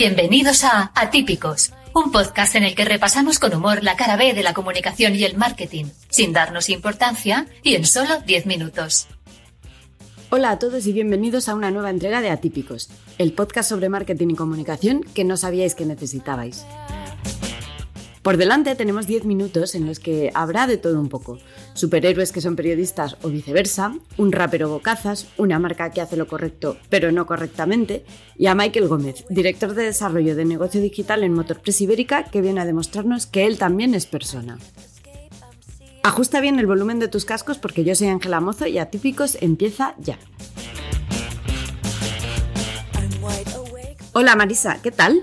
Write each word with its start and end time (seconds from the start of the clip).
Bienvenidos 0.00 0.64
a 0.64 0.92
Atípicos, 0.94 1.74
un 1.94 2.10
podcast 2.10 2.54
en 2.54 2.62
el 2.62 2.74
que 2.74 2.86
repasamos 2.86 3.38
con 3.38 3.52
humor 3.52 3.84
la 3.84 3.96
cara 3.96 4.16
B 4.16 4.32
de 4.32 4.42
la 4.42 4.54
comunicación 4.54 5.14
y 5.14 5.24
el 5.24 5.36
marketing, 5.36 5.84
sin 6.08 6.32
darnos 6.32 6.70
importancia 6.70 7.46
y 7.62 7.74
en 7.74 7.84
solo 7.84 8.18
10 8.22 8.46
minutos. 8.46 9.08
Hola 10.30 10.52
a 10.52 10.58
todos 10.58 10.86
y 10.86 10.94
bienvenidos 10.94 11.50
a 11.50 11.54
una 11.54 11.70
nueva 11.70 11.90
entrega 11.90 12.22
de 12.22 12.30
Atípicos, 12.30 12.88
el 13.18 13.34
podcast 13.34 13.68
sobre 13.68 13.90
marketing 13.90 14.28
y 14.30 14.36
comunicación 14.36 15.02
que 15.02 15.24
no 15.24 15.36
sabíais 15.36 15.74
que 15.74 15.84
necesitabais. 15.84 16.64
Por 18.22 18.36
delante 18.36 18.74
tenemos 18.74 19.06
10 19.06 19.24
minutos 19.24 19.74
en 19.74 19.86
los 19.86 19.98
que 19.98 20.30
habrá 20.34 20.66
de 20.66 20.76
todo 20.76 21.00
un 21.00 21.08
poco. 21.08 21.38
Superhéroes 21.72 22.32
que 22.32 22.42
son 22.42 22.54
periodistas 22.54 23.16
o 23.22 23.30
viceversa, 23.30 23.94
un 24.18 24.30
rapero 24.30 24.68
bocazas, 24.68 25.28
una 25.38 25.58
marca 25.58 25.90
que 25.90 26.02
hace 26.02 26.18
lo 26.18 26.28
correcto 26.28 26.76
pero 26.90 27.12
no 27.12 27.24
correctamente, 27.24 28.04
y 28.36 28.46
a 28.46 28.54
Michael 28.54 28.88
Gómez, 28.88 29.24
director 29.30 29.74
de 29.74 29.84
desarrollo 29.84 30.36
de 30.36 30.44
negocio 30.44 30.82
digital 30.82 31.24
en 31.24 31.32
Motorpress 31.32 31.80
Ibérica, 31.80 32.24
que 32.24 32.42
viene 32.42 32.60
a 32.60 32.66
demostrarnos 32.66 33.26
que 33.26 33.46
él 33.46 33.56
también 33.56 33.94
es 33.94 34.04
persona. 34.04 34.58
Ajusta 36.02 36.40
bien 36.40 36.58
el 36.58 36.66
volumen 36.66 36.98
de 36.98 37.08
tus 37.08 37.24
cascos 37.24 37.58
porque 37.58 37.84
yo 37.84 37.94
soy 37.94 38.08
Ángela 38.08 38.40
Mozo 38.40 38.66
y 38.66 38.78
Atípicos 38.78 39.38
empieza 39.40 39.94
ya. 39.98 40.18
Hola 44.12 44.36
Marisa, 44.36 44.80
¿qué 44.82 44.90
tal? 44.90 45.22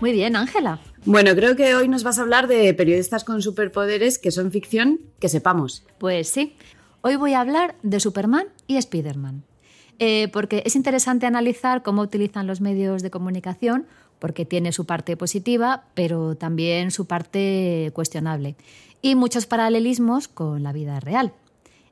Muy 0.00 0.12
bien, 0.12 0.36
Ángela. 0.36 0.80
Bueno, 1.04 1.34
creo 1.34 1.56
que 1.56 1.74
hoy 1.74 1.88
nos 1.88 2.04
vas 2.04 2.20
a 2.20 2.22
hablar 2.22 2.46
de 2.46 2.72
periodistas 2.74 3.24
con 3.24 3.42
superpoderes 3.42 4.18
que 4.18 4.30
son 4.30 4.52
ficción, 4.52 5.00
que 5.18 5.28
sepamos. 5.28 5.84
Pues 5.98 6.28
sí, 6.28 6.54
hoy 7.00 7.16
voy 7.16 7.34
a 7.34 7.40
hablar 7.40 7.74
de 7.82 7.98
Superman 7.98 8.46
y 8.68 8.80
Spiderman. 8.80 9.42
Eh, 9.98 10.28
porque 10.32 10.62
es 10.64 10.76
interesante 10.76 11.26
analizar 11.26 11.82
cómo 11.82 12.02
utilizan 12.02 12.46
los 12.46 12.60
medios 12.60 13.02
de 13.02 13.10
comunicación, 13.10 13.86
porque 14.20 14.44
tiene 14.44 14.70
su 14.70 14.86
parte 14.86 15.16
positiva, 15.16 15.86
pero 15.94 16.36
también 16.36 16.92
su 16.92 17.06
parte 17.06 17.90
cuestionable, 17.94 18.54
y 19.02 19.16
muchos 19.16 19.46
paralelismos 19.46 20.28
con 20.28 20.62
la 20.62 20.72
vida 20.72 21.00
real. 21.00 21.32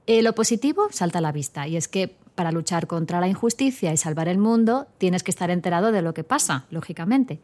Eh, 0.06 0.22
lo 0.22 0.36
positivo 0.36 0.86
salta 0.92 1.18
a 1.18 1.22
la 1.22 1.32
vista, 1.32 1.66
y 1.66 1.76
es 1.76 1.88
que 1.88 2.14
para 2.36 2.52
luchar 2.52 2.86
contra 2.86 3.20
la 3.20 3.26
injusticia 3.26 3.92
y 3.92 3.96
salvar 3.96 4.28
el 4.28 4.38
mundo 4.38 4.86
tienes 4.98 5.24
que 5.24 5.32
estar 5.32 5.50
enterado 5.50 5.90
de 5.90 6.00
lo 6.00 6.14
que 6.14 6.22
pasa, 6.22 6.66
lógicamente. 6.70 7.40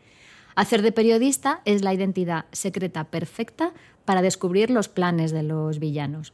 Hacer 0.56 0.80
de 0.80 0.90
periodista 0.90 1.60
es 1.66 1.82
la 1.82 1.92
identidad 1.92 2.46
secreta 2.50 3.04
perfecta 3.04 3.74
para 4.06 4.22
descubrir 4.22 4.70
los 4.70 4.88
planes 4.88 5.30
de 5.30 5.42
los 5.42 5.78
villanos. 5.78 6.32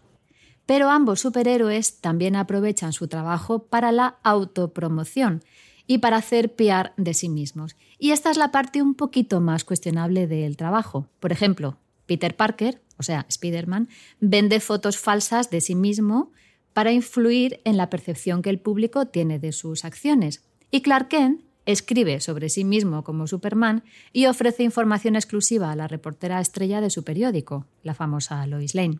Pero 0.64 0.90
ambos 0.90 1.20
superhéroes 1.20 2.00
también 2.00 2.36
aprovechan 2.36 2.92
su 2.92 3.08
trabajo 3.08 3.64
para 3.64 3.90
la 3.90 4.18
autopromoción 4.22 5.42
y 5.88 5.98
para 5.98 6.18
hacer 6.18 6.54
piar 6.54 6.92
de 6.96 7.14
sí 7.14 7.28
mismos. 7.28 7.74
Y 7.98 8.12
esta 8.12 8.30
es 8.30 8.36
la 8.36 8.52
parte 8.52 8.80
un 8.80 8.94
poquito 8.94 9.40
más 9.40 9.64
cuestionable 9.64 10.28
del 10.28 10.56
trabajo. 10.56 11.08
Por 11.18 11.32
ejemplo, 11.32 11.78
Peter 12.06 12.36
Parker, 12.36 12.80
o 12.98 13.02
sea, 13.02 13.26
Spider-Man, 13.28 13.88
vende 14.20 14.60
fotos 14.60 14.98
falsas 14.98 15.50
de 15.50 15.60
sí 15.60 15.74
mismo 15.74 16.30
para 16.72 16.92
influir 16.92 17.60
en 17.64 17.76
la 17.76 17.90
percepción 17.90 18.40
que 18.40 18.50
el 18.50 18.60
público 18.60 19.06
tiene 19.06 19.40
de 19.40 19.50
sus 19.50 19.84
acciones. 19.84 20.44
Y 20.70 20.82
Clark 20.82 21.08
Kent 21.08 21.42
escribe 21.66 22.20
sobre 22.20 22.48
sí 22.48 22.64
mismo 22.64 23.04
como 23.04 23.26
Superman 23.26 23.84
y 24.12 24.26
ofrece 24.26 24.62
información 24.62 25.16
exclusiva 25.16 25.70
a 25.70 25.76
la 25.76 25.88
reportera 25.88 26.40
estrella 26.40 26.80
de 26.80 26.90
su 26.90 27.04
periódico, 27.04 27.66
la 27.82 27.94
famosa 27.94 28.46
Lois 28.46 28.74
Lane. 28.74 28.98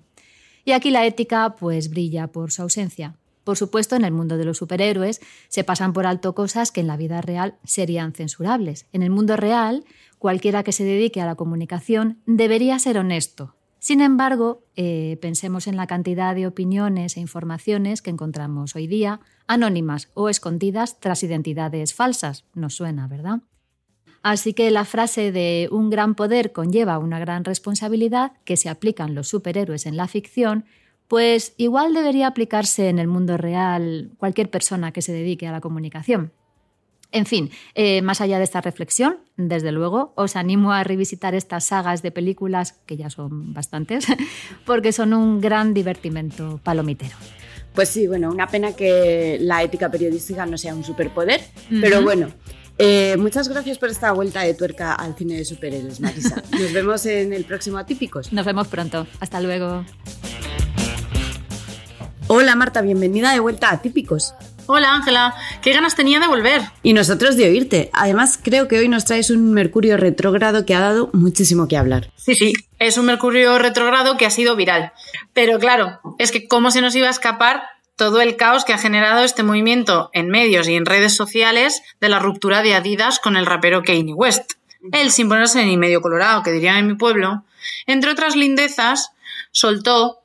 Y 0.64 0.72
aquí 0.72 0.90
la 0.90 1.06
ética 1.06 1.56
pues 1.58 1.90
brilla 1.90 2.28
por 2.28 2.52
su 2.52 2.62
ausencia. 2.62 3.16
Por 3.44 3.56
supuesto, 3.56 3.96
en 3.96 4.04
el 4.04 4.12
mundo 4.12 4.36
de 4.36 4.44
los 4.44 4.58
superhéroes 4.58 5.20
se 5.48 5.64
pasan 5.64 5.92
por 5.92 6.06
alto 6.06 6.34
cosas 6.34 6.70
que 6.70 6.80
en 6.80 6.86
la 6.86 6.96
vida 6.96 7.20
real 7.20 7.56
serían 7.64 8.12
censurables. 8.12 8.86
En 8.92 9.02
el 9.02 9.10
mundo 9.10 9.36
real, 9.36 9.84
cualquiera 10.18 10.62
que 10.62 10.72
se 10.72 10.84
dedique 10.84 11.20
a 11.20 11.26
la 11.26 11.34
comunicación 11.34 12.18
debería 12.26 12.78
ser 12.78 12.98
honesto, 12.98 13.56
sin 13.82 14.00
embargo, 14.00 14.62
eh, 14.76 15.18
pensemos 15.20 15.66
en 15.66 15.76
la 15.76 15.88
cantidad 15.88 16.36
de 16.36 16.46
opiniones 16.46 17.16
e 17.16 17.20
informaciones 17.20 18.00
que 18.00 18.10
encontramos 18.10 18.76
hoy 18.76 18.86
día, 18.86 19.18
anónimas 19.48 20.08
o 20.14 20.28
escondidas 20.28 21.00
tras 21.00 21.24
identidades 21.24 21.92
falsas. 21.92 22.44
Nos 22.54 22.76
suena, 22.76 23.08
¿verdad? 23.08 23.40
Así 24.22 24.54
que 24.54 24.70
la 24.70 24.84
frase 24.84 25.32
de 25.32 25.68
un 25.72 25.90
gran 25.90 26.14
poder 26.14 26.52
conlleva 26.52 27.00
una 27.00 27.18
gran 27.18 27.44
responsabilidad 27.44 28.34
que 28.44 28.56
se 28.56 28.68
aplican 28.68 29.16
los 29.16 29.26
superhéroes 29.26 29.84
en 29.86 29.96
la 29.96 30.06
ficción, 30.06 30.64
pues 31.08 31.52
igual 31.56 31.92
debería 31.92 32.28
aplicarse 32.28 32.88
en 32.88 33.00
el 33.00 33.08
mundo 33.08 33.36
real 33.36 34.12
cualquier 34.16 34.48
persona 34.48 34.92
que 34.92 35.02
se 35.02 35.12
dedique 35.12 35.48
a 35.48 35.52
la 35.52 35.60
comunicación. 35.60 36.30
En 37.12 37.26
fin, 37.26 37.50
eh, 37.74 38.00
más 38.00 38.22
allá 38.22 38.38
de 38.38 38.44
esta 38.44 38.62
reflexión, 38.62 39.18
desde 39.36 39.70
luego, 39.70 40.14
os 40.16 40.34
animo 40.34 40.72
a 40.72 40.82
revisitar 40.82 41.34
estas 41.34 41.64
sagas 41.64 42.02
de 42.02 42.10
películas, 42.10 42.72
que 42.86 42.96
ya 42.96 43.10
son 43.10 43.52
bastantes, 43.52 44.06
porque 44.64 44.92
son 44.92 45.12
un 45.12 45.40
gran 45.40 45.74
divertimento 45.74 46.58
palomitero. 46.64 47.14
Pues 47.74 47.90
sí, 47.90 48.06
bueno, 48.06 48.30
una 48.30 48.46
pena 48.46 48.74
que 48.74 49.38
la 49.40 49.62
ética 49.62 49.90
periodística 49.90 50.44
no 50.46 50.58
sea 50.58 50.74
un 50.74 50.84
superpoder, 50.84 51.40
pero 51.80 52.02
bueno. 52.02 52.28
Eh, 52.78 53.16
muchas 53.18 53.48
gracias 53.48 53.78
por 53.78 53.90
esta 53.90 54.12
vuelta 54.12 54.40
de 54.40 54.54
tuerca 54.54 54.94
al 54.94 55.14
cine 55.14 55.36
de 55.36 55.44
superhéroes, 55.44 56.00
Marisa. 56.00 56.42
Nos 56.50 56.72
vemos 56.72 57.04
en 57.06 57.32
el 57.32 57.44
próximo 57.44 57.78
Atípicos. 57.78 58.32
Nos 58.32 58.46
vemos 58.46 58.68
pronto. 58.68 59.06
Hasta 59.20 59.40
luego. 59.40 59.84
Hola 62.28 62.56
Marta, 62.56 62.80
bienvenida 62.80 63.32
de 63.32 63.40
vuelta 63.40 63.68
a 63.68 63.74
Atípicos. 63.74 64.34
Hola 64.66 64.94
Ángela, 64.94 65.34
qué 65.60 65.72
ganas 65.72 65.96
tenía 65.96 66.20
de 66.20 66.28
volver. 66.28 66.62
Y 66.82 66.92
nosotros 66.92 67.36
de 67.36 67.46
oírte. 67.46 67.90
Además, 67.92 68.38
creo 68.42 68.68
que 68.68 68.78
hoy 68.78 68.88
nos 68.88 69.04
traes 69.04 69.30
un 69.30 69.52
Mercurio 69.52 69.96
retrógrado 69.96 70.64
que 70.64 70.74
ha 70.74 70.80
dado 70.80 71.10
muchísimo 71.12 71.66
que 71.68 71.76
hablar. 71.76 72.10
Sí, 72.16 72.34
sí, 72.34 72.52
es 72.78 72.96
un 72.96 73.06
Mercurio 73.06 73.58
retrógrado 73.58 74.16
que 74.16 74.26
ha 74.26 74.30
sido 74.30 74.54
viral. 74.54 74.92
Pero 75.32 75.58
claro, 75.58 76.00
es 76.18 76.30
que 76.30 76.46
cómo 76.46 76.70
se 76.70 76.80
nos 76.80 76.94
iba 76.94 77.08
a 77.08 77.10
escapar 77.10 77.64
todo 77.96 78.20
el 78.20 78.36
caos 78.36 78.64
que 78.64 78.72
ha 78.72 78.78
generado 78.78 79.24
este 79.24 79.42
movimiento 79.42 80.10
en 80.12 80.28
medios 80.28 80.68
y 80.68 80.74
en 80.74 80.86
redes 80.86 81.14
sociales 81.14 81.82
de 82.00 82.08
la 82.08 82.18
ruptura 82.18 82.62
de 82.62 82.74
Adidas 82.74 83.18
con 83.18 83.36
el 83.36 83.46
rapero 83.46 83.82
Kanye 83.82 84.14
West. 84.14 84.52
Él, 84.92 85.10
sin 85.10 85.28
ponerse 85.28 85.64
ni 85.64 85.76
medio 85.76 86.00
colorado, 86.00 86.42
que 86.42 86.52
dirían 86.52 86.78
en 86.78 86.86
mi 86.86 86.94
pueblo, 86.94 87.44
entre 87.86 88.10
otras 88.10 88.34
lindezas, 88.34 89.12
soltó 89.52 90.20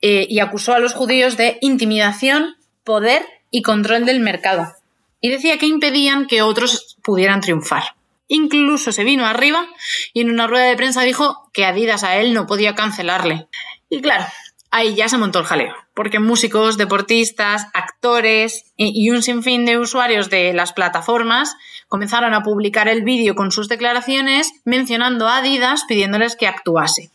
eh, 0.00 0.26
y 0.28 0.40
acusó 0.40 0.74
a 0.74 0.80
los 0.80 0.94
judíos 0.94 1.36
de 1.36 1.58
intimidación, 1.60 2.56
poder 2.82 3.24
y 3.52 3.62
control 3.62 4.04
del 4.04 4.18
mercado. 4.18 4.74
Y 5.20 5.30
decía 5.30 5.58
que 5.58 5.66
impedían 5.66 6.26
que 6.26 6.42
otros 6.42 6.96
pudieran 7.04 7.40
triunfar. 7.40 7.84
Incluso 8.26 8.90
se 8.90 9.04
vino 9.04 9.26
arriba 9.26 9.68
y 10.12 10.22
en 10.22 10.30
una 10.30 10.48
rueda 10.48 10.64
de 10.64 10.76
prensa 10.76 11.02
dijo 11.02 11.48
que 11.52 11.64
Adidas 11.64 12.02
a 12.02 12.16
él 12.16 12.34
no 12.34 12.46
podía 12.46 12.74
cancelarle. 12.74 13.46
Y 13.88 14.00
claro, 14.00 14.24
ahí 14.70 14.94
ya 14.94 15.08
se 15.08 15.18
montó 15.18 15.38
el 15.38 15.44
jaleo, 15.44 15.74
porque 15.92 16.18
músicos, 16.18 16.78
deportistas, 16.78 17.66
actores 17.74 18.64
y 18.76 19.10
un 19.10 19.22
sinfín 19.22 19.66
de 19.66 19.78
usuarios 19.78 20.30
de 20.30 20.54
las 20.54 20.72
plataformas 20.72 21.54
comenzaron 21.88 22.32
a 22.32 22.42
publicar 22.42 22.88
el 22.88 23.02
vídeo 23.02 23.34
con 23.34 23.52
sus 23.52 23.68
declaraciones 23.68 24.50
mencionando 24.64 25.28
a 25.28 25.36
Adidas 25.36 25.84
pidiéndoles 25.86 26.36
que 26.36 26.46
actuase. 26.46 27.10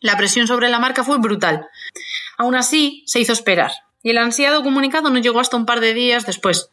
La 0.00 0.18
presión 0.18 0.46
sobre 0.46 0.68
la 0.68 0.78
marca 0.78 1.02
fue 1.02 1.18
brutal. 1.18 1.66
Aún 2.36 2.54
así, 2.54 3.02
se 3.06 3.20
hizo 3.20 3.32
esperar 3.32 3.72
y 4.06 4.10
el 4.10 4.18
ansiado 4.18 4.62
comunicado 4.62 5.10
no 5.10 5.18
llegó 5.18 5.40
hasta 5.40 5.56
un 5.56 5.66
par 5.66 5.80
de 5.80 5.92
días 5.92 6.26
después. 6.26 6.70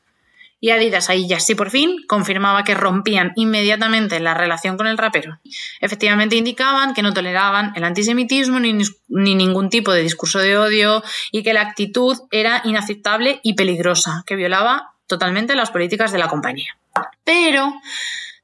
Y 0.59 0.69
Adidas 0.69 1.09
ahí 1.09 1.27
ya 1.27 1.39
sí 1.39 1.55
por 1.55 1.71
fin 1.71 2.05
confirmaba 2.07 2.63
que 2.63 2.75
rompían 2.75 3.31
inmediatamente 3.35 4.19
la 4.19 4.35
relación 4.35 4.77
con 4.77 4.85
el 4.85 4.99
rapero. 4.99 5.39
Efectivamente 5.81 6.35
indicaban 6.35 6.93
que 6.93 7.01
no 7.01 7.11
toleraban 7.11 7.73
el 7.75 7.85
antisemitismo 7.85 8.59
ni, 8.59 8.77
ni 9.07 9.33
ningún 9.33 9.71
tipo 9.71 9.91
de 9.91 10.03
discurso 10.03 10.37
de 10.37 10.59
odio 10.59 11.03
y 11.31 11.41
que 11.41 11.53
la 11.53 11.61
actitud 11.61 12.15
era 12.29 12.61
inaceptable 12.65 13.39
y 13.41 13.55
peligrosa, 13.55 14.23
que 14.27 14.35
violaba 14.35 14.93
totalmente 15.07 15.55
las 15.55 15.71
políticas 15.71 16.11
de 16.11 16.19
la 16.19 16.27
compañía. 16.27 16.77
Pero 17.23 17.73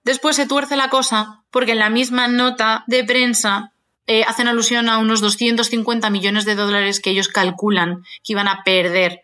después 0.03 0.35
se 0.35 0.47
tuerce 0.47 0.75
la 0.75 0.89
cosa 0.89 1.43
porque 1.51 1.73
en 1.73 1.79
la 1.79 1.91
misma 1.91 2.27
nota 2.27 2.85
de 2.87 3.03
prensa 3.03 3.71
eh, 4.09 4.23
hacen 4.27 4.47
alusión 4.47 4.89
a 4.89 4.97
unos 4.97 5.21
250 5.21 6.09
millones 6.09 6.43
de 6.43 6.55
dólares 6.55 6.99
que 6.99 7.11
ellos 7.11 7.27
calculan 7.27 8.01
que 8.23 8.33
iban 8.33 8.47
a 8.47 8.63
perder 8.65 9.21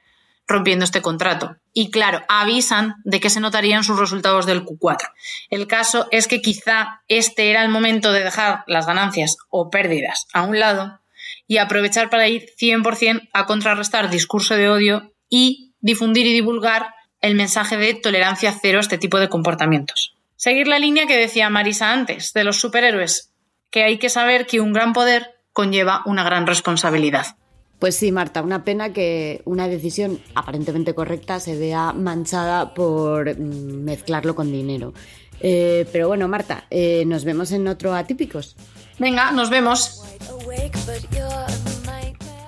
rompiendo 0.48 0.86
este 0.86 1.02
contrato. 1.02 1.56
Y 1.74 1.90
claro, 1.90 2.22
avisan 2.30 2.94
de 3.04 3.20
que 3.20 3.32
se 3.32 3.40
notarían 3.40 3.84
sus 3.84 4.00
resultados 4.00 4.46
del 4.46 4.64
Q4. 4.64 5.10
El 5.50 5.66
caso 5.66 6.08
es 6.12 6.28
que 6.28 6.40
quizá 6.40 7.02
este 7.08 7.50
era 7.50 7.64
el 7.64 7.70
momento 7.70 8.12
de 8.12 8.24
dejar 8.24 8.64
las 8.68 8.86
ganancias 8.86 9.38
o 9.50 9.72
pérdidas 9.72 10.28
a 10.34 10.44
un 10.44 10.60
lado 10.60 11.02
y 11.48 11.58
aprovechar 11.58 12.12
para 12.12 12.28
ir 12.28 12.46
100% 12.62 13.30
a 13.34 13.46
contrarrestar 13.48 14.12
discurso 14.12 14.56
de 14.56 14.70
odio 14.70 15.14
y 15.30 15.74
difundir 15.80 16.28
y 16.28 16.34
divulgar 16.34 16.94
el 17.22 17.34
mensaje 17.34 17.78
de 17.78 17.96
tolerancia 17.96 18.56
cero 18.62 18.78
a 18.78 18.82
este 18.82 19.00
tipo 19.00 19.18
de 19.18 19.30
comportamientos. 19.30 20.14
Seguir 20.36 20.68
la 20.68 20.78
línea 20.78 21.08
que 21.08 21.18
decía 21.18 21.50
Marisa 21.50 21.92
antes, 21.92 22.34
de 22.34 22.44
los 22.44 22.60
superhéroes 22.60 23.32
que 23.76 23.84
hay 23.84 23.98
que 23.98 24.08
saber 24.08 24.48
que 24.48 24.62
un 24.62 24.72
gran 24.72 24.94
poder 24.94 25.36
conlleva 25.52 26.02
una 26.06 26.24
gran 26.24 26.48
responsabilidad. 26.48 27.36
Pues 27.78 27.98
sí, 27.98 28.10
Marta, 28.14 28.42
una 28.42 28.64
pena 28.64 28.94
que 28.94 29.42
una 29.44 29.68
decisión 29.68 30.22
aparentemente 30.34 30.96
correcta 30.96 31.42
se 31.42 31.60
vea 31.60 31.92
manchada 31.92 32.74
por 32.74 33.38
mm, 33.38 33.84
mezclarlo 33.84 34.34
con 34.34 34.50
dinero. 34.50 34.94
Eh, 35.42 35.86
pero 35.92 36.08
bueno, 36.08 36.30
Marta, 36.30 36.64
eh, 36.70 37.04
nos 37.06 37.26
vemos 37.26 37.52
en 37.52 37.68
otro 37.68 37.94
Atípicos. 37.94 38.56
Venga, 38.98 39.34
nos 39.34 39.50
vemos. 39.50 40.06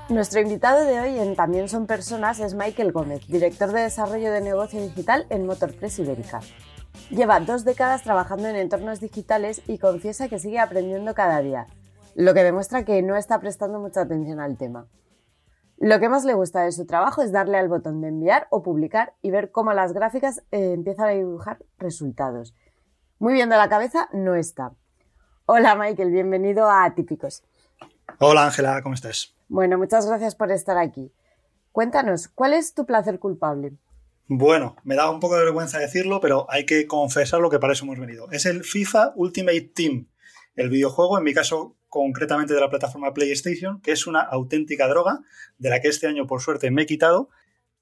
Nuestro 0.07 0.39
invitado 0.39 0.85
de 0.85 0.97
hoy 1.01 1.19
en 1.19 1.35
También 1.35 1.67
son 1.67 1.87
personas 1.87 2.39
es 2.39 2.53
Michael 2.53 2.93
Gómez, 2.93 3.27
director 3.27 3.73
de 3.73 3.81
desarrollo 3.81 4.31
de 4.31 4.39
negocio 4.39 4.81
digital 4.81 5.27
en 5.29 5.45
Motorpress 5.45 5.99
Ibérica. 5.99 6.39
Lleva 7.09 7.39
dos 7.39 7.63
décadas 7.63 8.03
trabajando 8.03 8.49
en 8.49 8.57
entornos 8.57 8.99
digitales 8.99 9.61
y 9.65 9.77
confiesa 9.77 10.27
que 10.27 10.39
sigue 10.39 10.59
aprendiendo 10.59 11.13
cada 11.13 11.41
día, 11.41 11.67
lo 12.15 12.33
que 12.33 12.43
demuestra 12.43 12.83
que 12.83 13.01
no 13.01 13.15
está 13.15 13.39
prestando 13.39 13.79
mucha 13.79 14.01
atención 14.01 14.41
al 14.41 14.57
tema. 14.57 14.87
Lo 15.77 16.01
que 16.01 16.09
más 16.09 16.25
le 16.25 16.33
gusta 16.33 16.63
de 16.63 16.73
su 16.73 16.85
trabajo 16.85 17.21
es 17.21 17.31
darle 17.31 17.57
al 17.57 17.69
botón 17.69 18.01
de 18.01 18.09
enviar 18.09 18.47
o 18.49 18.61
publicar 18.61 19.13
y 19.21 19.31
ver 19.31 19.51
cómo 19.51 19.71
las 19.71 19.93
gráficas 19.93 20.43
eh, 20.51 20.73
empiezan 20.73 21.05
a 21.05 21.11
dibujar 21.11 21.59
resultados. 21.77 22.53
Muy 23.19 23.33
bien 23.33 23.49
de 23.49 23.55
la 23.55 23.69
cabeza 23.69 24.09
no 24.11 24.35
está. 24.35 24.73
Hola 25.45 25.75
Michael, 25.75 26.11
bienvenido 26.11 26.69
a 26.69 26.83
Atípicos. 26.83 27.41
Hola 28.19 28.45
Ángela, 28.45 28.81
¿cómo 28.81 28.95
estás? 28.95 29.33
Bueno, 29.47 29.77
muchas 29.77 30.05
gracias 30.07 30.35
por 30.35 30.51
estar 30.51 30.77
aquí. 30.77 31.13
Cuéntanos, 31.71 32.27
¿cuál 32.27 32.53
es 32.53 32.73
tu 32.73 32.85
placer 32.85 33.17
culpable? 33.19 33.77
Bueno, 34.29 34.75
me 34.83 34.95
da 34.95 35.09
un 35.09 35.21
poco 35.21 35.37
de 35.37 35.45
vergüenza 35.45 35.79
decirlo, 35.79 36.19
pero 36.19 36.47
hay 36.49 36.65
que 36.65 36.85
confesar 36.85 37.39
lo 37.39 37.49
que 37.49 37.59
para 37.59 37.71
eso 37.71 37.85
hemos 37.85 37.97
venido. 37.97 38.29
Es 38.31 38.45
el 38.45 38.65
FIFA 38.65 39.13
Ultimate 39.15 39.71
Team, 39.73 40.09
el 40.55 40.69
videojuego, 40.69 41.17
en 41.17 41.23
mi 41.23 41.33
caso 41.33 41.77
concretamente 41.87 42.53
de 42.53 42.59
la 42.59 42.69
plataforma 42.69 43.13
PlayStation, 43.13 43.79
que 43.79 43.93
es 43.93 44.05
una 44.05 44.19
auténtica 44.19 44.89
droga, 44.89 45.21
de 45.57 45.69
la 45.69 45.79
que 45.79 45.87
este 45.87 46.07
año 46.07 46.27
por 46.27 46.41
suerte 46.41 46.71
me 46.71 46.81
he 46.81 46.85
quitado. 46.85 47.29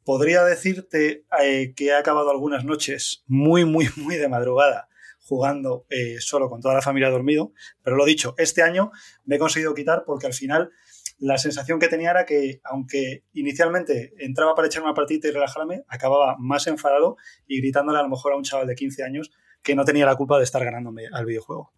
Podría 0.04 0.44
decirte 0.44 1.26
eh, 1.42 1.74
que 1.76 1.86
he 1.88 1.96
acabado 1.96 2.30
algunas 2.30 2.64
noches 2.64 3.24
muy, 3.26 3.66
muy, 3.66 3.90
muy 3.96 4.16
de 4.16 4.30
madrugada 4.30 4.88
jugando 5.28 5.88
eh, 5.90 6.18
solo 6.20 6.52
con 6.52 6.62
toda 6.62 6.76
la 6.76 6.84
familia 6.84 7.10
dormido, 7.10 7.52
pero 7.82 7.96
lo 7.96 8.06
dicho, 8.06 8.36
este 8.38 8.62
año 8.62 8.92
me 9.24 9.38
he 9.38 9.40
conseguido 9.40 9.74
quitar 9.74 10.04
porque 10.06 10.28
al 10.28 10.34
final 10.34 10.70
la 11.18 11.38
sensación 11.38 11.80
que 11.80 11.88
tenía 11.88 12.12
era 12.12 12.26
que, 12.26 12.60
aunque 12.64 13.24
inicialmente 13.34 14.14
entraba 14.18 14.56
para 14.56 14.68
echar 14.68 14.84
una 14.84 14.94
partida 14.94 15.28
y 15.28 15.32
relajarme, 15.32 15.84
acababa 15.88 16.36
más 16.38 16.68
enfadado 16.68 17.18
y 17.48 17.60
gritándole 17.62 18.00
a 18.00 18.04
lo 18.04 18.10
mejor 18.10 18.34
a 18.34 18.38
un 18.38 18.44
chaval 18.44 18.68
de 18.68 18.76
15 18.76 19.04
años 19.04 19.32
que 19.62 19.76
no 19.76 19.86
tenía 19.86 20.06
la 20.06 20.16
culpa 20.16 20.38
de 20.38 20.44
estar 20.44 20.64
ganándome 20.64 21.04
al 21.12 21.26
videojuego. 21.26 21.72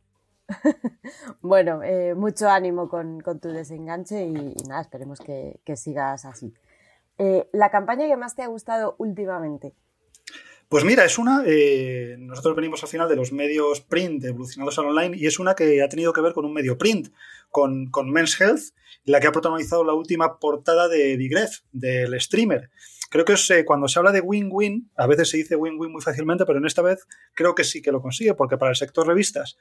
bueno, 1.42 1.84
eh, 1.84 2.16
mucho 2.16 2.50
ánimo 2.50 2.90
con, 2.90 3.22
tu 3.42 3.50
desenganche 3.50 4.24
y, 4.26 4.56
nada, 4.68 4.82
esperemos 4.82 5.20
que, 5.20 5.60
sigas 5.76 6.26
así. 6.26 6.54
Eh, 7.18 7.50
¿La 7.52 7.70
campaña 7.70 8.08
que 8.08 8.18
más 8.18 8.36
te 8.36 8.44
ha 8.44 8.48
gustado 8.48 8.96
últimamente? 8.98 9.74
Pues 10.70 10.84
mira, 10.84 11.06
es 11.06 11.18
una, 11.18 11.44
eh, 11.46 12.18
nosotros 12.20 12.54
venimos 12.54 12.84
al 12.84 12.90
final 12.90 13.08
de 13.08 13.16
los 13.16 13.32
medios 13.32 13.80
print 13.80 14.26
evolucionados 14.26 14.78
al 14.78 14.88
online 14.88 15.16
y 15.18 15.26
es 15.26 15.40
una 15.40 15.56
que 15.56 15.82
ha 15.82 15.88
tenido 15.88 16.12
que 16.12 16.20
ver 16.20 16.34
con 16.34 16.44
un 16.44 16.52
medio 16.52 16.78
print, 16.78 17.08
con, 17.50 17.90
con 17.90 18.12
Men's 18.12 18.40
Health, 18.40 18.74
la 19.06 19.22
que 19.22 19.28
ha 19.28 19.32
protagonizado 19.32 19.86
la 19.86 19.94
última 19.94 20.40
portada 20.40 20.90
de 20.90 21.16
Digref, 21.16 21.60
del 21.72 22.20
streamer. 22.20 22.70
Creo 23.10 23.24
que 23.24 23.34
es, 23.34 23.50
eh, 23.50 23.64
cuando 23.64 23.88
se 23.88 23.98
habla 24.00 24.12
de 24.12 24.20
win-win, 24.20 24.92
a 24.98 25.08
veces 25.08 25.30
se 25.30 25.38
dice 25.38 25.56
win-win 25.56 25.90
muy 25.90 26.02
fácilmente, 26.02 26.46
pero 26.46 26.60
en 26.60 26.66
esta 26.66 26.82
vez 26.82 27.08
creo 27.34 27.56
que 27.56 27.64
sí 27.64 27.82
que 27.82 27.94
lo 27.94 28.02
consigue, 28.02 28.34
porque 28.34 28.58
para 28.58 28.72
el 28.72 28.76
sector 28.76 29.08
revistas 29.08 29.58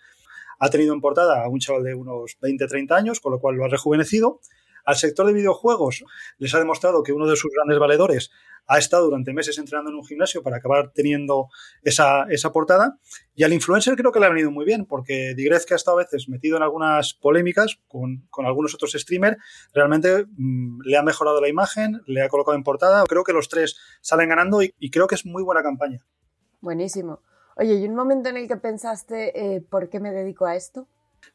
ha 0.59 0.71
tenido 0.71 0.93
en 0.93 1.01
portada 1.01 1.45
a 1.45 1.49
un 1.49 1.61
chaval 1.61 1.85
de 1.85 1.95
unos 1.95 2.37
20-30 2.41 2.91
años, 2.97 3.21
con 3.21 3.31
lo 3.31 3.39
cual 3.39 3.55
lo 3.55 3.65
ha 3.65 3.69
rejuvenecido. 3.69 4.41
Al 4.87 4.97
sector 4.97 5.27
de 5.27 5.33
videojuegos 5.33 6.05
les 6.39 6.55
ha 6.55 6.59
demostrado 6.59 7.03
que 7.03 7.13
uno 7.13 7.27
de 7.27 7.35
sus 7.35 7.51
grandes 7.53 7.79
valedores 7.79 8.31
ha 8.69 8.79
estado 8.79 9.07
durante 9.07 9.33
meses 9.33 9.59
entrenando 9.59 9.91
en 9.91 9.97
un 9.97 10.05
gimnasio 10.05 10.43
para 10.43 10.57
acabar 10.57 10.93
teniendo 10.93 11.49
esa, 11.83 12.25
esa 12.31 12.53
portada. 12.53 12.99
Y 13.35 13.43
al 13.43 13.53
influencer 13.53 13.97
creo 13.97 14.13
que 14.13 14.21
le 14.21 14.27
ha 14.27 14.31
venido 14.31 14.51
muy 14.51 14.65
bien, 14.65 14.87
porque 14.87 15.35
Digrez, 15.37 15.67
que 15.67 15.75
ha 15.75 15.77
estado 15.77 15.99
a 15.99 16.05
veces 16.05 16.29
metido 16.29 16.57
en 16.57 16.63
algunas 16.63 17.15
polémicas 17.15 17.81
con, 17.89 18.29
algunos 18.45 18.75
otros 18.75 18.93
streamers, 18.93 19.37
realmente 19.75 20.27
mm, 20.37 20.83
le 20.85 20.97
ha 20.97 21.03
mejorado 21.03 21.41
la 21.41 21.49
imagen, 21.49 22.03
le 22.07 22.23
ha 22.23 22.29
colocado 22.29 22.57
en 22.57 22.63
portada. 22.63 23.05
Creo 23.09 23.25
que 23.25 23.33
los 23.33 23.49
tres 23.49 23.77
salen 24.01 24.29
ganando 24.29 24.63
y, 24.63 24.91
creo 24.91 25.09
que 25.09 25.17
es 25.17 25.27
muy 25.27 25.43
buena 25.43 25.65
campaña. 25.65 26.05
Buenísimo. 26.61 27.23
Oye, 27.57 27.75
¿y 27.75 27.89
un 27.89 27.97
momento 27.97 28.29
en 28.29 28.37
el 28.37 28.47
que 28.47 28.57
pensaste, 28.57 29.57
eh, 29.57 29.61
¿por 29.61 29.89
qué 29.89 29.99
me 29.99 30.13
dedico 30.13 30.47
a 30.47 30.55
esto? 30.55 30.87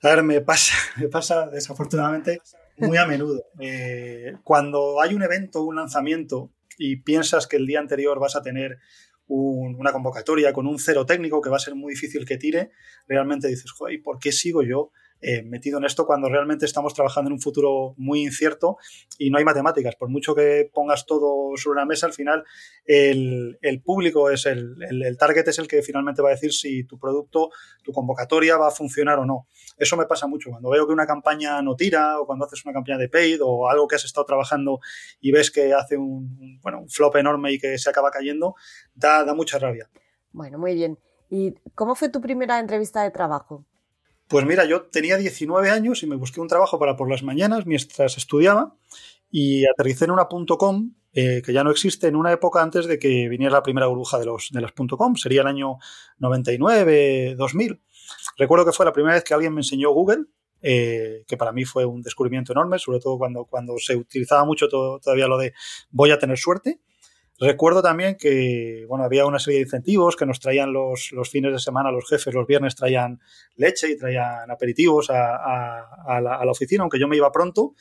A 0.04 0.10
ver, 0.10 0.24
me 0.24 0.40
pasa, 0.40 0.74
me 0.98 1.10
pasa 1.10 1.48
desafortunadamente 1.48 2.40
muy 2.82 2.98
a 2.98 3.06
menudo. 3.06 3.46
Eh, 3.60 4.34
cuando 4.44 5.02
hay 5.02 5.14
un 5.14 5.24
evento, 5.24 5.64
un 5.64 5.76
lanzamiento, 5.76 6.52
y 6.78 6.98
piensas 6.98 7.48
que 7.48 7.58
el 7.58 7.68
día 7.68 7.80
anterior 7.80 8.20
vas 8.20 8.36
a 8.36 8.42
tener 8.42 8.80
una 9.28 9.94
convocatoria 9.94 10.52
con 10.52 10.68
un 10.68 10.78
cero 10.78 11.06
técnico 11.06 11.42
que 11.42 11.50
va 11.50 11.56
a 11.56 11.60
ser 11.60 11.76
muy 11.76 11.94
difícil 11.94 12.26
que 12.26 12.38
tire, 12.38 12.72
realmente 13.08 13.48
dices, 13.48 13.72
joder, 13.72 14.02
¿por 14.04 14.20
qué 14.20 14.32
sigo 14.32 14.62
yo 14.62 14.92
eh, 15.22 15.44
metido 15.44 15.78
en 15.78 15.86
esto 15.86 16.06
cuando 16.06 16.30
realmente 16.30 16.66
estamos 16.66 16.94
trabajando 16.94 17.30
en 17.30 17.34
un 17.34 17.42
futuro 17.42 17.94
muy 17.98 18.24
incierto 18.24 18.78
y 19.18 19.30
no 19.30 19.38
hay 19.38 19.46
matemáticas. 19.46 19.96
Por 19.96 20.10
mucho 20.10 20.34
que 20.34 20.70
pongas 20.74 21.06
todo 21.06 21.56
sobre 21.58 21.78
una 21.78 21.86
mesa, 21.86 22.08
al 22.08 22.14
final 22.14 22.44
el, 22.86 23.82
público 23.86 24.30
es 24.30 24.46
el, 24.46 24.76
el, 24.82 25.18
target 25.18 25.48
es 25.48 25.60
el 25.60 25.68
que 25.68 25.82
finalmente 25.82 26.22
va 26.22 26.30
a 26.30 26.32
decir 26.32 26.52
si 26.54 26.84
tu 26.84 26.98
producto, 26.98 27.52
tu 27.84 27.92
convocatoria 27.92 28.58
va 28.58 28.70
a 28.70 28.72
funcionar 28.72 29.20
o 29.20 29.26
no. 29.26 29.48
Eso 29.78 29.96
me 29.96 30.06
pasa 30.06 30.28
mucho. 30.28 30.50
Cuando 30.50 30.70
veo 30.70 30.88
que 30.88 30.94
una 30.94 31.06
campaña 31.06 31.62
no 31.62 31.76
tira 31.76 32.20
o 32.20 32.26
cuando 32.26 32.46
haces 32.46 32.66
una 32.66 32.74
campaña 32.74 32.98
de 32.98 33.10
paid 33.10 33.40
o 33.44 33.70
algo 33.70 33.88
que 33.88 33.96
has 33.96 34.06
estado 34.06 34.26
trabajando 34.26 34.80
y 35.20 35.32
ves 35.32 35.52
que 35.52 35.74
hace 35.74 35.98
un, 35.98 36.60
bueno, 36.62 36.82
un 36.82 36.90
flop 36.90 37.16
enorme 37.18 37.52
y 37.52 37.60
que 37.60 37.78
se 37.78 37.90
acaba 37.90 38.10
cayendo, 38.10 38.56
da, 38.96 39.24
da 39.24 39.34
mucha 39.34 39.60
rabia. 39.60 39.90
Bueno, 40.32 40.58
muy 40.58 40.74
bien. 40.74 40.98
¿Y 41.30 41.54
cómo 41.76 41.96
fue 41.96 42.10
tu 42.10 42.22
primera 42.22 42.60
entrevista 42.60 43.04
de 43.04 43.12
trabajo? 43.12 43.66
Pues 44.32 44.46
mira, 44.46 44.64
yo 44.64 44.84
tenía 44.84 45.18
19 45.18 45.70
años 45.70 46.04
y 46.04 46.08
me 46.08 46.16
busqué 46.16 46.40
un 46.40 46.48
trabajo 46.48 46.80
para 46.80 46.96
por 46.96 47.10
las 47.10 47.22
mañanas 47.22 47.66
mientras 47.66 48.16
estudiaba 48.16 48.78
y 49.30 49.66
aterricé 49.66 50.06
en 50.06 50.12
una 50.12 50.30
.com 50.30 50.94
eh, 51.12 51.42
que 51.46 51.52
ya 51.52 51.66
no 51.66 51.72
existe 51.72 52.08
en 52.08 52.16
una 52.16 52.32
época 52.32 52.62
antes 52.62 52.86
de 52.86 52.98
que 52.98 53.28
viniera 53.28 53.52
la 53.52 53.62
primera 53.62 53.88
burbuja 53.88 54.20
de, 54.20 54.26
los, 54.26 54.48
de 54.54 54.62
las 54.62 54.72
.com, 54.72 55.16
sería 55.18 55.42
el 55.42 55.48
año 55.48 55.80
99, 56.20 57.36
2000. 57.36 57.82
Recuerdo 58.38 58.66
que 58.66 58.72
fue 58.72 58.86
la 58.86 58.94
primera 58.94 59.16
vez 59.16 59.26
que 59.26 59.34
alguien 59.34 59.54
me 59.54 59.60
enseñó 59.60 59.92
Google, 59.92 60.24
eh, 60.62 61.26
que 61.28 61.36
para 61.36 61.52
mí 61.52 61.66
fue 61.66 61.84
un 61.84 62.02
descubrimiento 62.02 62.54
enorme, 62.54 62.80
sobre 62.80 63.00
todo 63.00 63.18
cuando, 63.18 63.44
cuando 63.44 63.78
se 63.80 63.98
utilizaba 63.98 64.46
mucho 64.46 64.70
todavía 64.70 65.28
lo 65.28 65.38
de 65.38 65.54
voy 65.90 66.12
a 66.12 66.20
tener 66.20 66.38
suerte. 66.38 66.80
Recuerdo 67.44 67.82
también 67.82 68.18
que 68.18 68.86
bueno, 68.88 69.04
había 69.04 69.26
una 69.26 69.40
serie 69.40 69.58
de 69.58 69.64
incentivos 69.64 70.16
que 70.16 70.28
nos 70.28 70.40
traían 70.40 70.72
los, 70.72 71.12
los 71.12 71.28
fines 71.28 71.52
de 71.52 71.58
semana, 71.58 71.92
los 71.92 72.08
jefes, 72.08 72.36
los 72.36 72.46
viernes 72.46 72.76
traían 72.76 73.20
leche 73.56 73.90
y 73.90 73.98
traían 73.98 74.52
aperitivos 74.52 75.10
a, 75.10 76.22
la, 76.22 76.36
a 76.36 76.46
la 76.46 76.52
oficina, 76.52 76.84
aunque 76.84 77.00
yo 77.00 77.08
me 77.08 77.18
iba 77.18 77.32
pronto. 77.32 77.74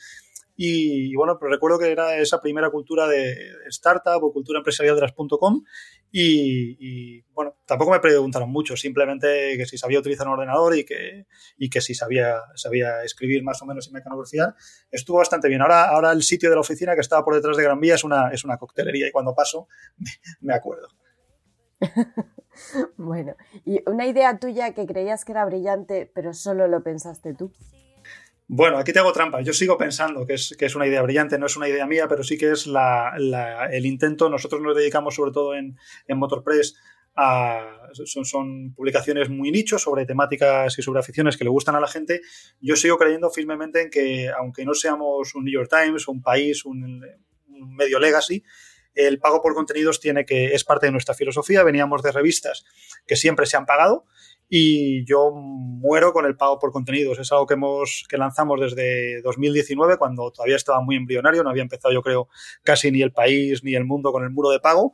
Y, 0.55 1.15
bueno, 1.15 1.37
pues 1.39 1.51
recuerdo 1.51 1.79
que 1.79 1.91
era 1.91 2.17
esa 2.17 2.41
primera 2.41 2.69
cultura 2.69 3.07
de 3.07 3.35
startup 3.67 4.23
o 4.23 4.33
cultura 4.33 4.59
empresarial 4.59 4.95
de 4.95 5.01
las 5.01 5.13
.com 5.13 5.63
y, 6.11 7.21
bueno, 7.33 7.55
tampoco 7.65 7.91
me 7.91 7.99
preguntaron 7.99 8.49
mucho, 8.49 8.75
simplemente 8.75 9.55
que 9.57 9.65
si 9.65 9.77
sabía 9.77 9.99
utilizar 9.99 10.27
un 10.27 10.33
ordenador 10.33 10.75
y 10.75 10.83
que, 10.83 11.25
y 11.57 11.69
que 11.69 11.79
si 11.79 11.95
sabía, 11.95 12.35
sabía 12.55 13.03
escribir 13.03 13.43
más 13.43 13.61
o 13.61 13.65
menos 13.65 13.87
y 13.87 13.93
mecanografiar, 13.93 14.55
estuvo 14.91 15.17
bastante 15.17 15.47
bien. 15.47 15.61
Ahora, 15.61 15.85
ahora 15.85 16.11
el 16.11 16.23
sitio 16.23 16.49
de 16.49 16.55
la 16.55 16.61
oficina 16.61 16.95
que 16.95 17.01
estaba 17.01 17.23
por 17.23 17.35
detrás 17.35 17.55
de 17.55 17.63
Gran 17.63 17.79
Vía 17.79 17.95
es 17.95 18.03
una, 18.03 18.29
es 18.29 18.43
una 18.43 18.57
coctelería 18.57 19.07
y 19.07 19.11
cuando 19.11 19.33
paso 19.33 19.67
me 20.41 20.53
acuerdo. 20.53 20.89
bueno, 22.97 23.35
y 23.65 23.81
una 23.89 24.05
idea 24.05 24.37
tuya 24.37 24.73
que 24.73 24.85
creías 24.85 25.25
que 25.25 25.31
era 25.31 25.45
brillante, 25.45 26.11
pero 26.13 26.33
solo 26.33 26.67
lo 26.67 26.83
pensaste 26.83 27.33
tú. 27.33 27.53
Bueno, 28.53 28.79
aquí 28.79 28.91
te 28.91 28.99
hago 28.99 29.13
trampa. 29.13 29.39
Yo 29.39 29.53
sigo 29.53 29.77
pensando 29.77 30.27
que 30.27 30.33
es, 30.33 30.53
que 30.59 30.65
es 30.65 30.75
una 30.75 30.85
idea 30.85 31.01
brillante, 31.01 31.39
no 31.39 31.45
es 31.45 31.55
una 31.55 31.69
idea 31.69 31.87
mía, 31.87 32.09
pero 32.09 32.21
sí 32.21 32.37
que 32.37 32.51
es 32.51 32.67
el 32.67 33.85
intento. 33.85 34.29
Nosotros 34.29 34.61
nos 34.61 34.75
dedicamos 34.75 35.15
sobre 35.15 35.31
todo 35.31 35.55
en, 35.55 35.77
en 36.05 36.17
Motorpress 36.17 36.75
a, 37.15 37.87
son, 37.93 38.25
son, 38.25 38.73
publicaciones 38.73 39.29
muy 39.29 39.51
nichos 39.51 39.83
sobre 39.83 40.05
temáticas 40.05 40.77
y 40.77 40.81
sobre 40.81 40.99
aficiones 40.99 41.37
que 41.37 41.45
le 41.45 41.49
gustan 41.49 41.77
a 41.77 41.79
la 41.79 41.87
gente. 41.87 42.19
Yo 42.59 42.75
sigo 42.75 42.97
creyendo 42.97 43.29
firmemente 43.29 43.83
en 43.83 43.89
que, 43.89 44.29
aunque 44.37 44.65
no 44.65 44.73
seamos 44.73 45.33
un 45.33 45.45
New 45.45 45.53
York 45.53 45.69
Times, 45.69 46.09
un 46.09 46.21
país, 46.21 46.65
un, 46.65 47.05
un 47.47 47.73
medio 47.73 47.99
legacy, 47.99 48.43
el 48.95 49.19
pago 49.19 49.41
por 49.41 49.53
contenidos 49.53 50.01
tiene 50.01 50.25
que 50.25 50.53
es 50.53 50.65
parte 50.65 50.87
de 50.87 50.91
nuestra 50.91 51.15
filosofía. 51.15 51.63
Veníamos 51.63 52.03
de 52.03 52.11
revistas 52.11 52.65
que 53.07 53.15
siempre 53.15 53.45
se 53.45 53.55
han 53.55 53.65
pagado 53.65 54.07
y 54.53 55.05
yo 55.05 55.31
muero 55.31 56.11
con 56.11 56.25
el 56.25 56.35
pago 56.35 56.59
por 56.59 56.73
contenidos. 56.73 57.17
Es 57.19 57.31
algo 57.31 57.47
que 57.47 57.53
hemos 57.53 58.03
que 58.09 58.17
lanzamos 58.17 58.59
desde 58.59 59.21
2019 59.21 59.97
cuando 59.97 60.29
todavía 60.29 60.57
estaba 60.57 60.81
muy 60.81 60.97
embrionario, 60.97 61.41
no 61.41 61.49
había 61.49 61.63
empezado 61.63 61.93
yo 61.93 62.01
creo 62.01 62.27
casi 62.61 62.91
ni 62.91 63.01
el 63.01 63.13
país 63.13 63.63
ni 63.63 63.75
el 63.75 63.85
mundo 63.85 64.11
con 64.11 64.25
el 64.25 64.29
muro 64.29 64.49
de 64.49 64.59
pago 64.59 64.93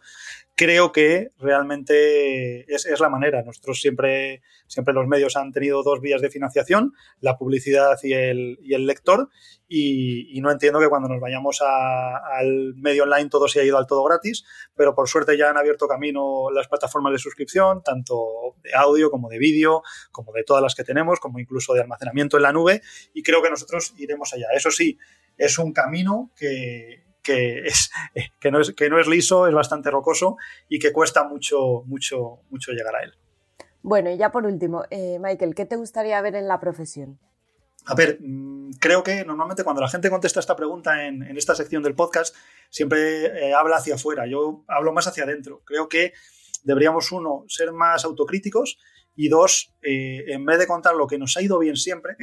creo 0.57 0.91
que 0.91 1.29
realmente 1.37 2.65
es, 2.73 2.99
la 2.99 3.09
manera. 3.09 3.43
Nosotros 3.43 3.79
siempre, 3.79 4.41
siempre 4.65 4.93
los 4.93 5.07
medios 5.07 5.37
han 5.37 5.51
tenido 5.51 5.83
dos 5.83 6.01
vías 6.01 6.19
de 6.19 6.31
financiación, 6.31 6.93
la 7.21 7.37
publicidad 7.37 7.95
y 8.01 8.13
el, 8.13 8.57
y 8.63 8.73
el 8.73 8.87
lector, 8.87 9.29
y, 9.69 10.41
no 10.41 10.51
entiendo 10.51 10.79
que 10.79 10.89
cuando 10.89 11.09
nos 11.09 11.21
vayamos 11.21 11.61
al 11.61 12.73
medio 12.75 13.03
online 13.03 13.29
todo 13.29 13.47
se 13.47 13.59
haya 13.59 13.67
ido 13.67 13.77
al 13.77 13.85
todo 13.85 14.03
gratis, 14.03 14.45
pero 14.75 14.95
por 14.95 15.07
suerte 15.07 15.37
ya 15.37 15.49
han 15.49 15.57
abierto 15.57 15.87
camino 15.87 16.49
las 16.51 16.67
plataformas 16.67 17.13
de 17.13 17.19
suscripción, 17.19 17.83
tanto 17.83 18.55
de 18.63 18.73
audio 18.73 19.11
como 19.11 19.29
de 19.29 19.37
vídeo, 19.37 19.83
como 20.11 20.31
de 20.33 20.43
todas 20.43 20.63
las 20.63 20.73
que 20.73 20.83
tenemos, 20.83 21.19
como 21.19 21.39
incluso 21.39 21.73
de 21.75 21.81
almacenamiento 21.81 22.37
en 22.37 22.43
la 22.43 22.51
nube, 22.51 22.81
y 23.13 23.21
creo 23.21 23.43
que 23.43 23.51
nosotros 23.51 23.93
iremos 23.97 24.33
allá. 24.33 24.47
Eso 24.55 24.71
sí, 24.71 24.97
es 25.37 25.59
un 25.59 25.71
camino 25.71 26.31
que, 26.35 27.06
que, 27.27 27.67
es, 27.67 27.91
que, 28.39 28.51
no 28.51 28.61
es, 28.61 28.73
que 28.73 28.89
no 28.89 28.99
es 28.99 29.07
liso, 29.07 29.47
es 29.47 29.53
bastante 29.53 29.91
rocoso 29.91 30.37
y 30.69 30.79
que 30.79 30.93
cuesta 30.93 31.25
mucho, 31.25 31.83
mucho, 31.85 32.39
mucho 32.49 32.71
llegar 32.71 32.95
a 32.95 33.03
él. 33.03 33.13
Bueno, 33.81 34.09
y 34.09 34.17
ya 34.17 34.31
por 34.31 34.45
último, 34.45 34.83
eh, 34.89 35.19
Michael, 35.19 35.53
¿qué 35.53 35.65
te 35.65 35.75
gustaría 35.75 36.21
ver 36.21 36.35
en 36.35 36.47
la 36.47 36.59
profesión? 36.59 37.19
A 37.85 37.95
ver, 37.95 38.17
mm, 38.19 38.71
creo 38.79 39.03
que 39.03 39.23
normalmente 39.23 39.63
cuando 39.63 39.81
la 39.81 39.87
gente 39.89 40.09
contesta 40.09 40.39
esta 40.39 40.55
pregunta 40.55 41.05
en, 41.05 41.23
esta 41.37 41.55
sección 41.55 41.83
del 41.83 41.95
podcast, 41.95 42.35
siempre 42.69 43.25
eh, 43.25 43.53
habla 43.53 43.77
hacia 43.77 43.95
afuera. 43.95 44.25
Yo 44.27 44.63
hablo 44.67 44.91
más 44.91 45.07
hacia 45.07 45.23
adentro. 45.23 45.61
Creo 45.63 45.87
que 45.87 46.13
deberíamos, 46.63 47.11
uno, 47.11 47.45
ser 47.47 47.71
más 47.71 48.03
autocríticos 48.03 48.77
y 49.17 49.29
dos, 49.29 49.73
eh, 49.81 50.25
en 50.27 50.45
vez 50.45 50.59
de 50.59 50.67
contar 50.67 50.95
lo 50.95 51.07
que 51.07 51.17
nos 51.17 51.35
ha 51.35 51.41
ido 51.41 51.57
bien 51.57 51.75
siempre, 51.75 52.15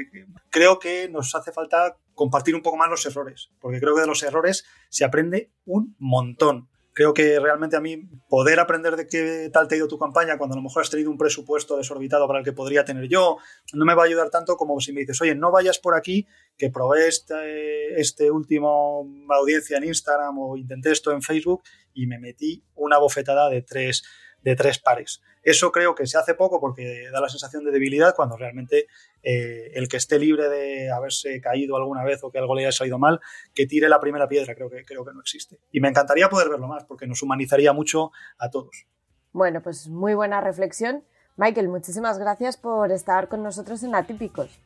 creo 0.48 0.78
que 0.78 1.08
nos 1.08 1.34
hace 1.34 1.50
falta 1.50 1.98
compartir 2.14 2.54
un 2.54 2.62
poco 2.62 2.76
más 2.76 2.88
los 2.88 3.04
errores, 3.04 3.50
porque 3.60 3.80
creo 3.80 3.96
que 3.96 4.02
de 4.02 4.06
los 4.06 4.22
errores 4.22 4.64
se 4.88 5.04
aprende 5.04 5.50
un 5.66 5.96
montón. 5.98 6.68
Creo 6.92 7.12
que 7.12 7.40
realmente 7.40 7.74
a 7.74 7.80
mí 7.80 8.08
poder 8.28 8.60
aprender 8.60 8.94
de 8.94 9.08
qué 9.08 9.50
tal 9.52 9.66
te 9.66 9.74
ha 9.74 9.78
ido 9.78 9.88
tu 9.88 9.98
campaña 9.98 10.38
cuando 10.38 10.54
a 10.54 10.58
lo 10.58 10.62
mejor 10.62 10.82
has 10.82 10.90
tenido 10.90 11.10
un 11.10 11.18
presupuesto 11.18 11.76
desorbitado 11.76 12.28
para 12.28 12.38
el 12.38 12.44
que 12.44 12.52
podría 12.52 12.84
tener 12.84 13.08
yo, 13.08 13.38
no 13.72 13.84
me 13.84 13.96
va 13.96 14.04
a 14.04 14.06
ayudar 14.06 14.30
tanto 14.30 14.56
como 14.56 14.78
si 14.78 14.92
me 14.92 15.00
dices, 15.00 15.20
oye, 15.20 15.34
no 15.34 15.50
vayas 15.50 15.80
por 15.80 15.96
aquí, 15.96 16.28
que 16.56 16.70
probé 16.70 17.08
este, 17.08 18.00
este 18.00 18.30
último 18.30 19.04
audiencia 19.30 19.78
en 19.78 19.84
Instagram 19.84 20.38
o 20.38 20.56
intenté 20.56 20.92
esto 20.92 21.10
en 21.10 21.22
Facebook 21.22 21.64
y 21.92 22.06
me 22.06 22.20
metí 22.20 22.62
una 22.76 22.98
bofetada 22.98 23.50
de 23.50 23.62
tres, 23.62 24.04
de 24.44 24.54
tres 24.54 24.78
pares. 24.78 25.22
Eso 25.42 25.72
creo 25.72 25.94
que 25.94 26.06
se 26.06 26.18
hace 26.18 26.34
poco 26.34 26.60
porque 26.60 27.08
da 27.10 27.20
la 27.20 27.28
sensación 27.28 27.64
de 27.64 27.70
debilidad 27.70 28.14
cuando 28.14 28.36
realmente 28.36 28.86
eh, 29.22 29.72
el 29.74 29.88
que 29.88 29.96
esté 29.96 30.18
libre 30.18 30.48
de 30.48 30.90
haberse 30.90 31.40
caído 31.40 31.76
alguna 31.76 32.04
vez 32.04 32.22
o 32.22 32.30
que 32.30 32.38
algo 32.38 32.54
le 32.54 32.62
haya 32.62 32.72
salido 32.72 32.98
mal, 32.98 33.20
que 33.54 33.66
tire 33.66 33.88
la 33.88 34.00
primera 34.00 34.28
piedra, 34.28 34.54
creo 34.54 34.70
que, 34.70 34.84
creo 34.84 35.04
que 35.04 35.12
no 35.12 35.20
existe. 35.20 35.58
Y 35.72 35.80
me 35.80 35.88
encantaría 35.88 36.28
poder 36.28 36.48
verlo 36.48 36.68
más 36.68 36.84
porque 36.84 37.06
nos 37.06 37.22
humanizaría 37.22 37.72
mucho 37.72 38.12
a 38.38 38.50
todos. 38.50 38.86
Bueno, 39.32 39.62
pues 39.62 39.88
muy 39.88 40.14
buena 40.14 40.40
reflexión. 40.40 41.04
Michael, 41.36 41.68
muchísimas 41.68 42.18
gracias 42.18 42.56
por 42.56 42.92
estar 42.92 43.28
con 43.28 43.42
nosotros 43.42 43.82
en 43.82 43.94
Atípicos. 43.94 44.60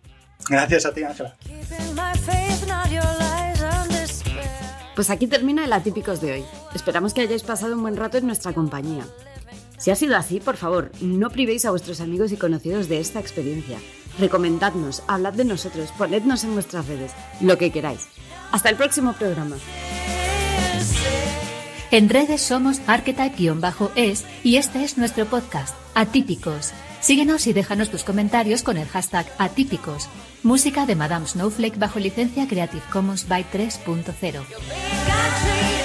Gracias 0.50 0.86
a 0.86 0.92
ti, 0.92 1.02
Ángela. 1.02 1.36
Pues 4.94 5.10
aquí 5.10 5.26
termina 5.28 5.64
el 5.64 5.72
Atípicos 5.72 6.20
de 6.20 6.32
hoy. 6.32 6.44
Esperamos 6.74 7.14
que 7.14 7.22
hayáis 7.22 7.44
pasado 7.44 7.74
un 7.74 7.82
buen 7.82 7.96
rato 7.96 8.18
en 8.18 8.26
nuestra 8.26 8.52
compañía. 8.52 9.04
Si 9.78 9.90
ha 9.90 9.94
sido 9.94 10.16
así, 10.16 10.40
por 10.40 10.56
favor, 10.56 10.90
no 11.00 11.30
privéis 11.30 11.64
a 11.64 11.70
vuestros 11.70 12.00
amigos 12.00 12.32
y 12.32 12.36
conocidos 12.36 12.88
de 12.88 12.98
esta 12.98 13.20
experiencia. 13.20 13.78
Recomendadnos, 14.18 15.02
hablad 15.06 15.34
de 15.34 15.44
nosotros, 15.44 15.90
ponednos 15.96 16.44
en 16.44 16.54
vuestras 16.54 16.88
redes, 16.88 17.12
lo 17.40 17.56
que 17.56 17.70
queráis. 17.70 18.08
Hasta 18.50 18.70
el 18.70 18.76
próximo 18.76 19.12
programa. 19.12 19.56
En 21.90 22.08
redes 22.08 22.42
somos 22.42 22.80
archetype-es 22.86 24.24
y 24.42 24.56
este 24.56 24.84
es 24.84 24.98
nuestro 24.98 25.26
podcast, 25.26 25.74
Atípicos. 25.94 26.72
Síguenos 27.00 27.46
y 27.46 27.52
déjanos 27.52 27.90
tus 27.90 28.04
comentarios 28.04 28.62
con 28.62 28.76
el 28.76 28.88
hashtag 28.88 29.26
Atípicos. 29.38 30.08
Música 30.42 30.86
de 30.86 30.96
Madame 30.96 31.26
Snowflake 31.26 31.78
bajo 31.78 31.98
licencia 31.98 32.48
Creative 32.48 32.82
Commons 32.92 33.28
by 33.28 33.44
3.0. 33.50 35.77